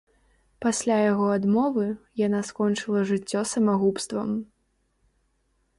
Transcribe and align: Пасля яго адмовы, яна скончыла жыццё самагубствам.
Пасля 0.65 0.95
яго 1.11 1.27
адмовы, 1.33 1.85
яна 2.23 2.41
скончыла 2.49 2.99
жыццё 3.11 3.41
самагубствам. 3.53 4.29